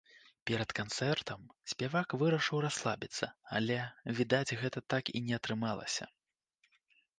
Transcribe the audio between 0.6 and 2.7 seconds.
канцэртам спявак вырашыў